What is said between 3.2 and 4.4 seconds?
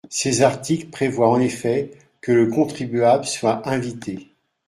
soit invité.